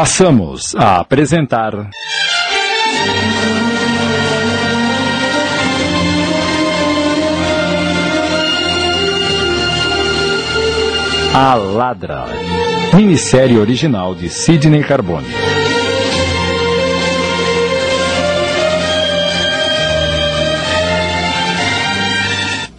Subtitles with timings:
[0.00, 1.90] Passamos a apresentar.
[11.34, 12.26] A Ladra,
[12.94, 15.26] minissérie original de Sidney Carbone.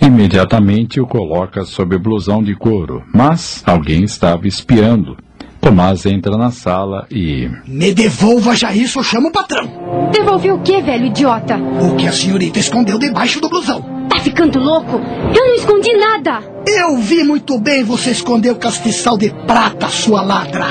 [0.02, 5.18] Imediatamente o coloca sob blusão de couro, mas alguém estava espiando.
[5.62, 7.50] Tomás entra na sala e.
[7.68, 10.10] Me devolva já isso, eu chamo o patrão.
[10.12, 11.58] Devolver o que, velho idiota?
[11.58, 13.82] O que a senhorita escondeu debaixo do blusão.
[14.10, 15.00] Tá ficando louco?
[15.36, 16.42] Eu não escondi nada.
[16.66, 20.68] Eu vi muito bem você esconder o castiçal de prata, sua ladra.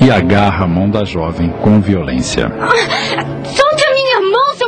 [0.00, 2.52] E agarra a mão da jovem com violência.
[3.44, 3.71] Solte a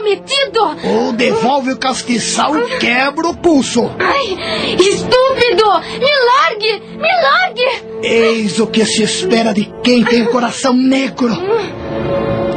[0.05, 0.61] minha mão, seu metido!
[0.85, 3.91] Ou devolve o castiçal e quebra o pulso.
[3.99, 4.37] Ai,
[4.79, 5.65] estúpido!
[5.99, 6.83] Me largue!
[6.97, 7.83] Me largue!
[8.03, 11.33] Eis o que se espera de quem tem o coração negro.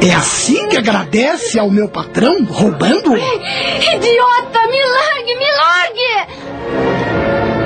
[0.06, 3.16] É assim que agradece ao meu patrão, roubando?
[3.16, 4.60] Idiota!
[4.70, 5.34] Me largue!
[5.34, 6.26] Me largue!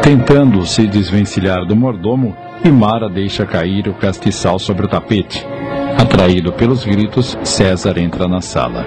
[0.03, 5.47] Tentando se desvencilhar do mordomo, Imara deixa cair o castiçal sobre o tapete.
[5.99, 8.87] Atraído pelos gritos, César entra na sala.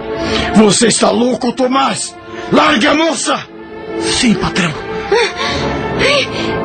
[0.55, 2.15] Você está louco, Tomás?
[2.51, 3.39] Largue a moça!
[3.99, 4.73] Sim, patrão.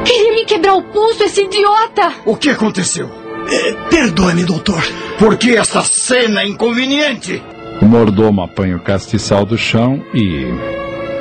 [0.05, 2.12] Queria me quebrar o pulso, esse idiota!
[2.24, 3.11] O que aconteceu?
[3.50, 4.83] É, Perdoe-me, doutor.
[5.18, 7.42] Por que esta cena inconveniente?
[7.80, 10.46] O mordomo apanha o castiçal do chão e.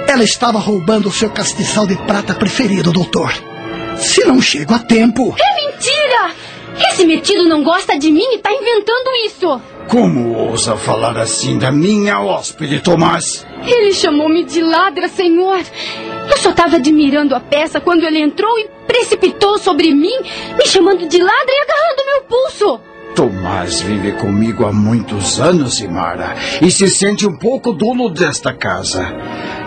[0.08, 3.32] Ela estava roubando o seu castiçal de prata preferido, doutor.
[3.98, 5.36] Se não chego a tempo.
[5.40, 5.99] É mentira!
[6.80, 9.62] Esse metido não gosta de mim e tá inventando isso!
[9.88, 13.46] Como ousa falar assim da minha hóspede, Tomás?
[13.66, 15.60] Ele chamou-me de ladra, senhor.
[16.30, 20.16] Eu só estava admirando a peça quando ele entrou e precipitou sobre mim,
[20.58, 22.80] me chamando de ladra e agarrando meu pulso.
[23.16, 29.06] Tomás vive comigo há muitos anos, Imara, e se sente um pouco dono desta casa.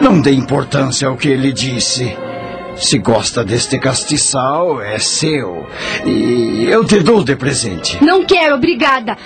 [0.01, 2.17] Não dê importância ao que ele disse.
[2.77, 5.67] Se gosta deste castiçal, é seu.
[6.05, 8.03] E eu te dou de presente.
[8.03, 9.17] Não quero, obrigada.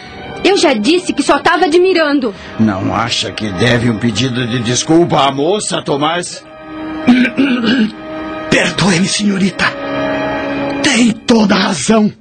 [0.44, 2.34] Eu já disse que só estava admirando.
[2.58, 6.44] Não acha que deve um pedido de desculpa à moça, Tomás?
[8.50, 9.64] Perdoe-me, senhorita.
[10.82, 12.12] Tem toda a razão.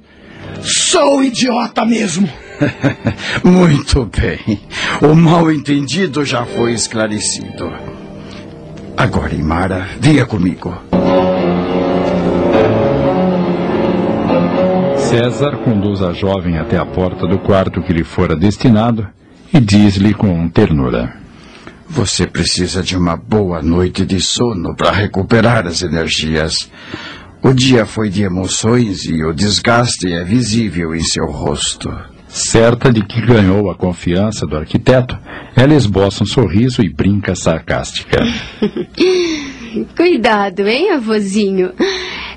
[0.62, 2.28] Sou idiota mesmo.
[3.44, 4.60] Muito bem.
[5.02, 7.72] O mal entendido já foi esclarecido.
[8.96, 10.74] Agora, Imara, venha comigo.
[14.96, 19.06] César conduz a jovem até a porta do quarto que lhe fora destinado
[19.52, 21.16] e diz-lhe com ternura:
[21.88, 26.70] Você precisa de uma boa noite de sono para recuperar as energias.
[27.42, 31.90] O dia foi de emoções e o desgaste é visível em seu rosto.
[32.28, 35.18] Certa de que ganhou a confiança do arquiteto,
[35.54, 38.18] ela esboça um sorriso e brinca sarcástica.
[39.96, 41.72] Cuidado, hein, avôzinho?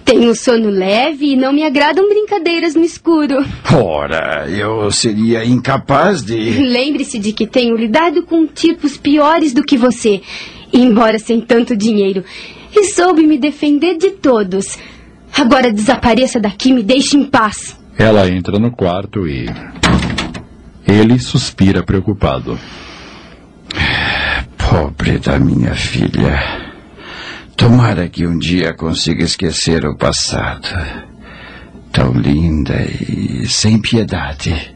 [0.09, 3.45] Tenho sono leve e não me agradam brincadeiras no escuro.
[3.72, 6.35] Ora, eu seria incapaz de.
[6.35, 10.22] Lembre-se de que tenho lidado com tipos piores do que você,
[10.73, 12.23] embora sem tanto dinheiro,
[12.75, 14.79] e soube me defender de todos.
[15.38, 17.78] Agora desapareça daqui e me deixe em paz.
[17.96, 19.46] Ela entra no quarto e.
[20.88, 22.57] Ele suspira preocupado.
[24.57, 26.69] Pobre da minha filha.
[27.59, 30.70] Tomara que um dia consiga esquecer o passado.
[31.92, 34.74] Tão linda e sem piedade.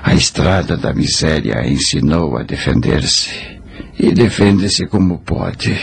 [0.00, 3.32] A estrada da miséria a ensinou a defender-se.
[3.98, 5.76] E defende-se como pode.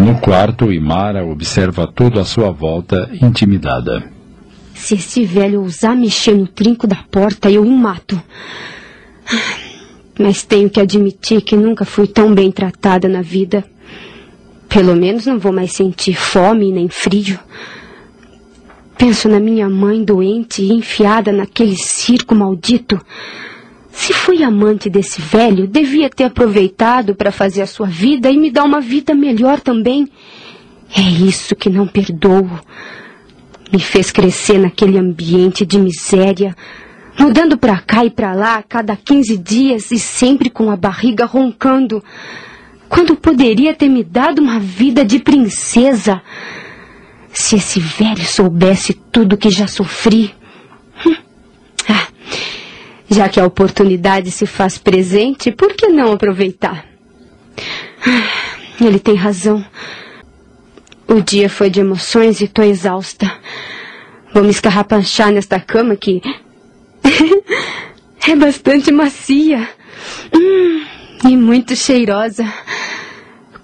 [0.00, 4.17] No quarto, Imara observa tudo à sua volta, intimidada.
[4.78, 8.20] Se esse velho ousar mexer no trinco da porta, eu o mato.
[10.18, 13.64] Mas tenho que admitir que nunca fui tão bem tratada na vida.
[14.68, 17.38] Pelo menos não vou mais sentir fome nem frio.
[18.96, 22.98] Penso na minha mãe doente e enfiada naquele circo maldito.
[23.90, 28.50] Se fui amante desse velho, devia ter aproveitado para fazer a sua vida e me
[28.50, 30.08] dar uma vida melhor também.
[30.96, 32.48] É isso que não perdoo.
[33.72, 36.56] Me fez crescer naquele ambiente de miséria,
[37.18, 41.26] mudando para cá e para lá a cada 15 dias e sempre com a barriga
[41.26, 42.02] roncando.
[42.88, 46.22] Quando poderia ter me dado uma vida de princesa.
[47.30, 50.34] Se esse velho soubesse tudo que já sofri.
[51.06, 51.14] Hum.
[51.88, 52.08] Ah,
[53.10, 56.86] já que a oportunidade se faz presente, por que não aproveitar?
[58.06, 58.48] Ah,
[58.80, 59.64] Ele tem razão.
[61.08, 63.32] O dia foi de emoções e tô exausta.
[64.34, 66.20] Vou me escarrapanchar nesta cama que.
[68.28, 69.66] é bastante macia.
[70.34, 70.84] Hum,
[71.26, 72.44] e muito cheirosa.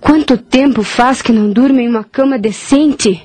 [0.01, 3.23] Quanto tempo faz que não durmo em uma cama decente?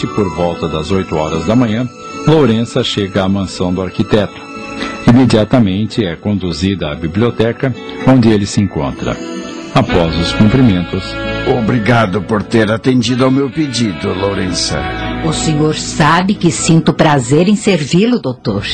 [0.00, 1.88] Seguinte, por volta das 8 horas da manhã,
[2.26, 4.40] Lourença chega à mansão do arquiteto.
[5.06, 7.74] Imediatamente é conduzida à biblioteca,
[8.06, 9.16] onde ele se encontra.
[9.74, 11.02] Após os cumprimentos.
[11.58, 14.78] Obrigado por ter atendido ao meu pedido, Lourença.
[15.24, 18.64] O senhor sabe que sinto prazer em servi-lo, doutor.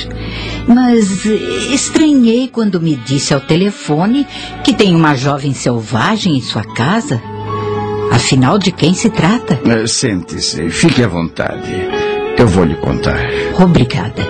[0.67, 1.25] Mas
[1.70, 4.26] estranhei quando me disse ao telefone
[4.64, 7.20] que tem uma jovem selvagem em sua casa.
[8.17, 9.61] Afinal, de quem se trata?
[9.63, 11.71] Eh, sente-se, fique à vontade.
[12.39, 13.21] Eu vou lhe contar.
[13.63, 14.23] Obrigada.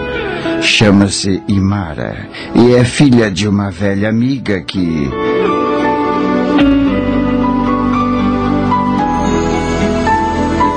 [0.61, 5.09] Chama-se Imara e é filha de uma velha amiga que.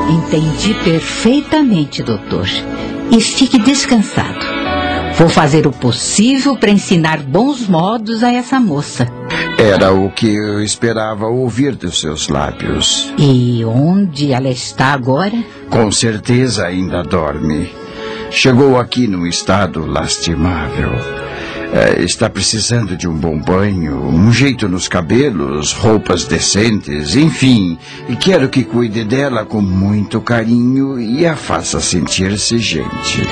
[0.08, 2.48] Entendi perfeitamente, doutor.
[3.12, 4.46] E fique descansado.
[5.18, 9.19] Vou fazer o possível para ensinar bons modos a essa moça.
[9.62, 13.14] Era o que eu esperava ouvir dos seus lábios.
[13.18, 15.44] E onde ela está agora?
[15.70, 17.70] Com certeza ainda dorme.
[18.32, 20.94] Chegou aqui num estado lastimável.
[21.74, 27.78] É, está precisando de um bom banho, um jeito nos cabelos, roupas decentes, enfim.
[28.08, 33.28] E quero que cuide dela com muito carinho e a faça sentir-se gente.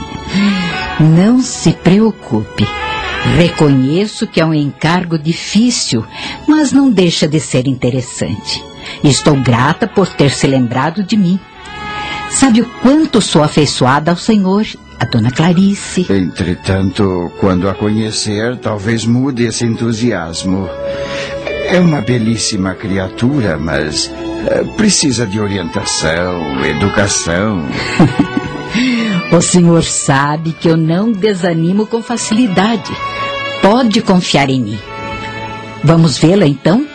[1.00, 2.66] Não se preocupe.
[3.36, 6.04] Reconheço que é um encargo difícil,
[6.46, 8.64] mas não deixa de ser interessante.
[9.02, 11.38] Estou grata por ter se lembrado de mim.
[12.30, 14.66] Sabe o quanto sou afeiçoada ao Senhor,
[14.98, 16.06] a Dona Clarice.
[16.10, 20.68] Entretanto, quando a conhecer, talvez mude esse entusiasmo.
[21.66, 24.10] É uma belíssima criatura, mas
[24.46, 27.66] é, precisa de orientação, educação.
[29.30, 32.90] o senhor sabe que eu não desanimo com facilidade.
[33.60, 34.78] Pode confiar em mim.
[35.84, 36.86] Vamos vê-la então?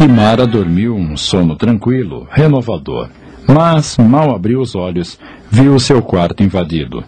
[0.00, 3.08] Imara dormiu um sono tranquilo, renovador,
[3.48, 5.18] mas mal abriu os olhos,
[5.50, 7.02] viu seu quarto invadido.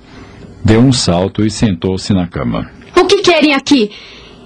[0.65, 2.71] Deu um salto e sentou-se na cama.
[2.97, 3.91] O que querem aqui?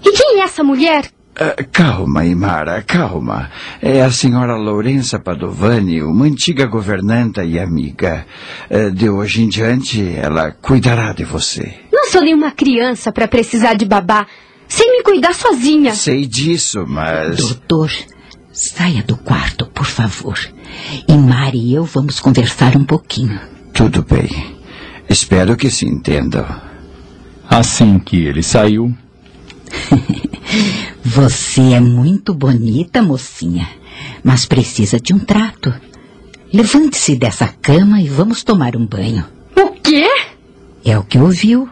[0.05, 1.05] E quem é essa mulher?
[1.41, 3.51] Uh, calma, Imara, calma.
[3.81, 8.27] É a senhora Lourença Padovani, uma antiga governanta e amiga.
[8.71, 11.77] Uh, de hoje em diante, ela cuidará de você.
[11.91, 14.27] Não sou nenhuma criança para precisar de babá.
[14.69, 15.95] Sem me cuidar sozinha.
[15.95, 17.39] Sei disso, mas.
[17.39, 17.91] Doutor,
[18.53, 20.39] saia do quarto, por favor.
[21.09, 23.41] Imara e eu vamos conversar um pouquinho.
[23.73, 24.59] Tudo bem.
[25.09, 26.45] Espero que se entendam.
[27.49, 28.95] Assim que ele saiu.
[31.05, 33.69] Você é muito bonita, mocinha,
[34.23, 35.73] mas precisa de um trato.
[36.53, 39.25] Levante-se dessa cama e vamos tomar um banho.
[39.57, 40.07] O quê?
[40.85, 41.69] É o que ouviu.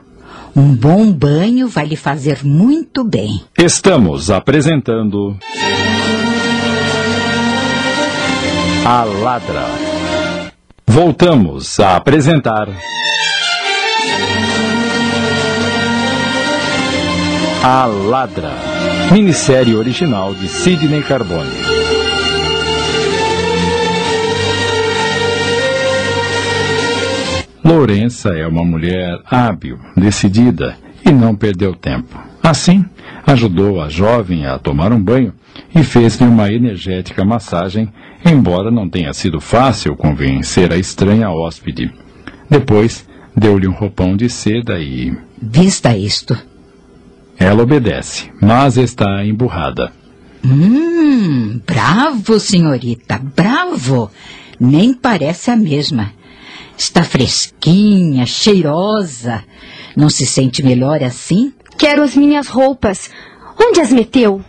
[0.54, 3.42] Um bom banho vai lhe fazer muito bem.
[3.56, 5.36] Estamos apresentando.
[8.84, 9.66] A Ladra.
[10.86, 12.68] Voltamos a apresentar.
[17.62, 18.52] A Ladra,
[19.10, 21.50] minissérie original de Sidney Carbone.
[27.64, 32.16] Lourença é uma mulher hábil, decidida e não perdeu tempo.
[32.40, 32.84] Assim,
[33.26, 35.34] ajudou a jovem a tomar um banho
[35.74, 37.92] e fez-lhe uma energética massagem,
[38.24, 41.92] embora não tenha sido fácil convencer a estranha hóspede.
[42.48, 45.12] Depois, deu-lhe um roupão de seda e.
[45.42, 46.38] Vista isto.
[47.38, 49.92] Ela obedece, mas está emburrada.
[50.44, 54.10] Hum, bravo, senhorita, bravo.
[54.58, 56.12] Nem parece a mesma.
[56.76, 59.44] Está fresquinha, cheirosa.
[59.96, 61.52] Não se sente melhor assim?
[61.76, 63.10] Quero as minhas roupas.
[63.60, 64.44] Onde as meteu?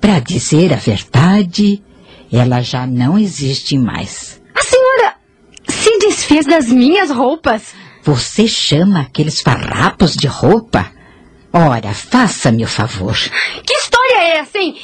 [0.00, 1.82] Para dizer a verdade,
[2.30, 4.40] ela já não existe mais.
[4.54, 5.14] A senhora
[5.66, 7.74] se desfez das minhas roupas?
[8.04, 10.97] Você chama aqueles farrapos de roupa?
[11.52, 13.16] Ora, faça-me o favor.
[13.64, 14.76] Que história é essa, hein?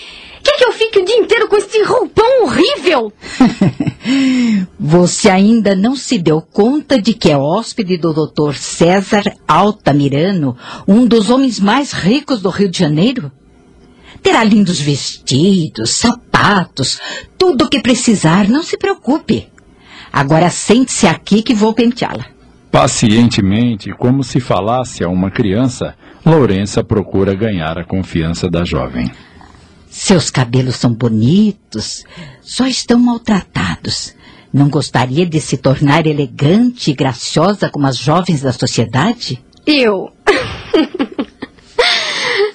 [0.42, 3.12] Quer que eu fique o dia inteiro com esse roupão horrível?
[4.78, 8.54] Você ainda não se deu conta de que é hóspede do Dr.
[8.54, 10.56] César Altamirano,
[10.86, 13.32] um dos homens mais ricos do Rio de Janeiro?
[14.22, 17.00] Terá lindos vestidos, sapatos,
[17.38, 19.48] tudo o que precisar, não se preocupe.
[20.12, 22.26] Agora sente-se aqui que vou penteá-la.
[22.70, 29.10] Pacientemente, como se falasse a uma criança, Lourença procura ganhar a confiança da jovem.
[29.90, 32.04] Seus cabelos são bonitos,
[32.40, 34.14] só estão maltratados.
[34.52, 39.42] Não gostaria de se tornar elegante e graciosa como as jovens da sociedade?
[39.66, 40.10] Eu.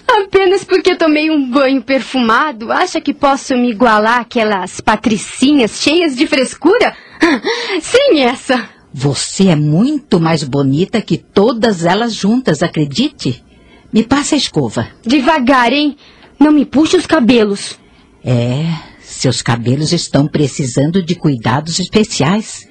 [0.07, 6.25] Apenas porque tomei um banho perfumado, acha que posso me igualar àquelas patricinhas cheias de
[6.25, 6.95] frescura?
[7.81, 8.67] Sem essa.
[8.91, 13.43] Você é muito mais bonita que todas elas juntas, acredite.
[13.91, 14.87] Me passa a escova.
[15.05, 15.97] Devagar, hein?
[16.39, 17.77] Não me puxe os cabelos.
[18.23, 18.65] É,
[19.01, 22.67] seus cabelos estão precisando de cuidados especiais.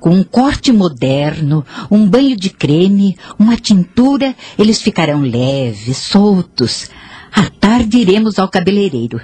[0.00, 6.88] Com um corte moderno, um banho de creme, uma tintura, eles ficarão leves, soltos.
[7.32, 9.20] À tarde iremos ao cabeleireiro.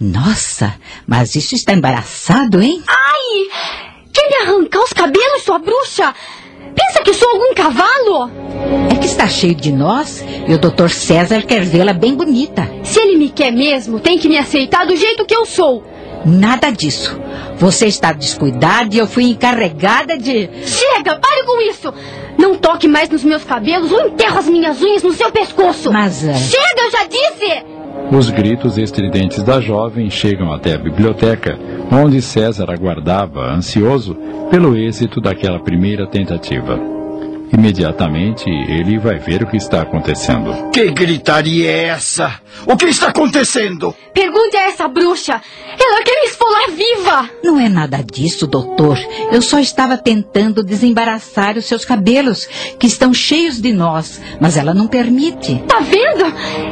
[0.00, 0.74] Nossa,
[1.06, 2.82] mas isso está embaraçado, hein?
[2.88, 4.02] Ai!
[4.12, 6.12] Quer me arrancar os cabelos, sua bruxa?
[6.74, 8.30] Pensa que sou algum cavalo?
[8.90, 10.88] É que está cheio de nós e o Dr.
[10.88, 12.68] César quer vê-la bem bonita.
[12.82, 15.84] Se ele me quer mesmo, tem que me aceitar do jeito que eu sou.
[16.24, 17.18] Nada disso.
[17.56, 20.48] Você está descuidada e eu fui encarregada de.
[20.64, 21.92] Chega, pare com isso!
[22.38, 25.92] Não toque mais nos meus cabelos ou enterro as minhas unhas no seu pescoço!
[25.92, 26.22] Mas.
[26.22, 26.34] Uh...
[26.34, 27.71] Chega, eu já disse!
[28.10, 31.58] Os gritos estridentes da jovem chegam até a biblioteca,
[31.90, 34.16] onde César aguardava, ansioso,
[34.50, 37.01] pelo êxito daquela primeira tentativa.
[37.52, 40.70] Imediatamente ele vai ver o que está acontecendo.
[40.70, 42.40] Que gritaria é essa?
[42.66, 43.94] O que está acontecendo?
[44.14, 45.40] Pergunte a essa bruxa.
[45.78, 47.30] Ela quer me esfolar viva.
[47.44, 48.98] Não é nada disso, doutor.
[49.30, 52.46] Eu só estava tentando desembaraçar os seus cabelos,
[52.78, 55.58] que estão cheios de nós, mas ela não permite.
[55.66, 56.24] Tá vendo?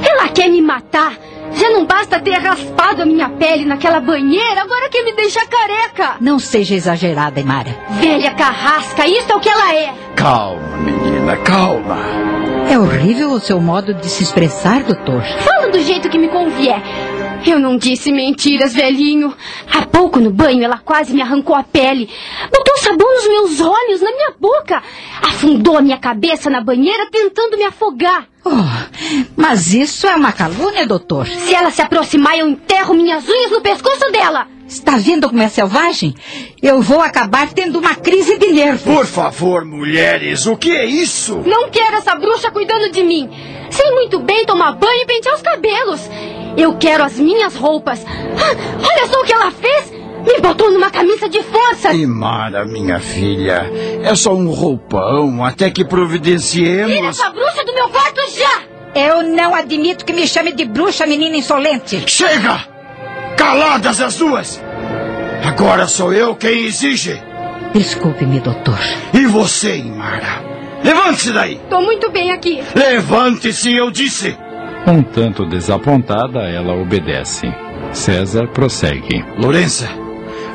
[0.02, 1.18] Ela quer me matar.
[1.54, 6.16] Já não basta ter raspado a minha pele naquela banheira, agora quer me deixar careca.
[6.20, 7.76] Não seja exagerada, Imara.
[8.00, 9.94] Velha carrasca, isso é o que ela é.
[10.14, 11.98] Calma, menina, calma.
[12.70, 15.22] É horrível o seu modo de se expressar, doutor.
[15.22, 16.80] Fala do jeito que me convier.
[17.46, 19.34] Eu não disse mentiras, velhinho.
[19.72, 22.08] Há pouco no banho ela quase me arrancou a pele.
[22.52, 24.82] Botou sabão nos meus olhos, na minha boca.
[25.22, 28.26] Afundou a minha cabeça na banheira tentando me afogar.
[28.44, 28.50] Oh,
[29.36, 31.26] mas isso é uma calúnia, doutor.
[31.26, 34.46] Se ela se aproximar, eu enterro minhas unhas no pescoço dela.
[34.66, 36.14] Está vendo como é selvagem?
[36.62, 38.82] Eu vou acabar tendo uma crise de nervos.
[38.94, 41.42] Por favor, mulheres, o que é isso?
[41.44, 43.28] Não quero essa bruxa cuidando de mim.
[43.68, 46.00] Sei muito bem tomar banho e pentear os cabelos.
[46.56, 48.04] Eu quero as minhas roupas.
[48.06, 49.92] Ah, olha só o que ela fez!
[50.26, 51.92] Me botou numa camisa de força!
[51.94, 53.70] Imara, minha filha,
[54.02, 56.94] é só um roupão até que providenciemos.
[56.94, 58.62] Tira essa bruxa do meu quarto já!
[58.94, 62.02] Eu não admito que me chame de bruxa, menina insolente.
[62.06, 62.64] Chega!
[63.36, 64.62] Caladas as duas!
[65.42, 67.20] Agora sou eu quem exige.
[67.72, 68.78] Desculpe-me, doutor.
[69.14, 70.44] E você, Imara?
[70.84, 71.60] Levante-se daí!
[71.70, 72.62] Tô muito bem aqui.
[72.74, 74.36] Levante-se, eu disse!
[74.86, 77.46] Um tanto desapontada, ela obedece.
[77.92, 79.24] César prossegue.
[79.36, 79.88] Lourença,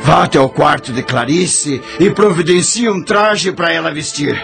[0.01, 4.36] vá até o quarto de Clarice e providencie um traje para ela vestir.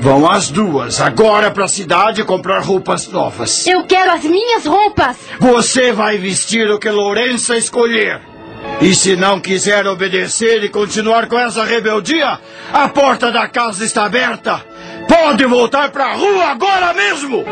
[0.00, 3.66] Vão as duas agora para a cidade comprar roupas novas.
[3.66, 5.16] Eu quero as minhas roupas.
[5.40, 8.20] Você vai vestir o que Lourença escolher.
[8.80, 12.38] E se não quiser obedecer e continuar com essa rebeldia,
[12.72, 14.62] a porta da casa está aberta.
[15.08, 17.44] Pode voltar para a rua agora mesmo.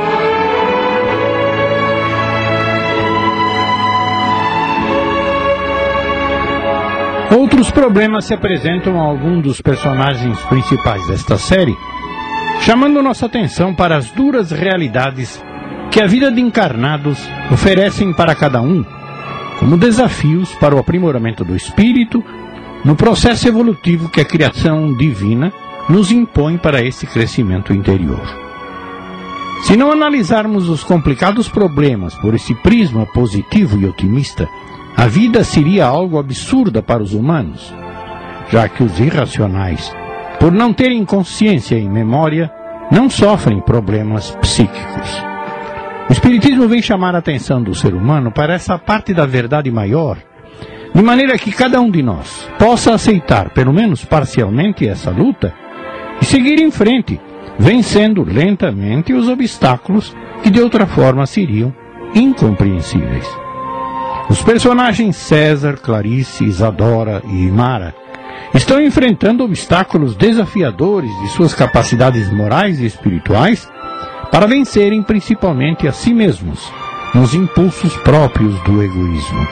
[7.31, 11.77] Outros problemas se apresentam a algum dos personagens principais desta série,
[12.61, 15.43] chamando nossa atenção para as duras realidades
[15.91, 17.19] que a vida de encarnados
[17.51, 18.85] oferecem para cada um,
[19.59, 22.23] como desafios para o aprimoramento do espírito
[22.85, 25.53] no processo evolutivo que a criação divina
[25.89, 28.23] nos impõe para esse crescimento interior.
[29.63, 34.47] Se não analisarmos os complicados problemas por esse prisma positivo e otimista,
[34.97, 37.75] a vida seria algo absurda para os humanos,
[38.51, 39.95] já que os irracionais,
[40.39, 42.51] por não terem consciência e memória,
[42.91, 45.23] não sofrem problemas psíquicos.
[46.09, 50.19] O Espiritismo vem chamar a atenção do ser humano para essa parte da verdade maior,
[50.95, 55.53] de maneira que cada um de nós possa aceitar, pelo menos parcialmente, essa luta
[56.21, 57.21] e seguir em frente,
[57.59, 61.75] vencendo lentamente os obstáculos que de outra forma seriam
[62.15, 63.44] incompreensíveis.
[64.29, 67.95] Os personagens César, Clarice, Isadora e Mara
[68.55, 73.69] estão enfrentando obstáculos desafiadores de suas capacidades morais e espirituais
[74.31, 76.73] para vencerem principalmente a si mesmos,
[77.15, 79.47] nos impulsos próprios do egoísmo.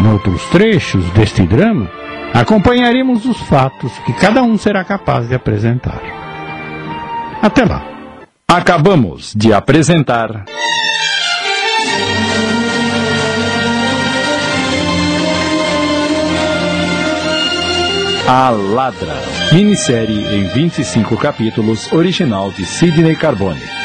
[0.00, 1.88] Noutros trechos deste drama,
[2.34, 6.00] acompanharemos os fatos que cada um será capaz de apresentar.
[7.40, 7.82] Até lá.
[8.48, 10.44] Acabamos de apresentar.
[18.26, 19.16] A Ladra,
[19.52, 23.81] minissérie em 25 capítulos, original de Sidney Carbone.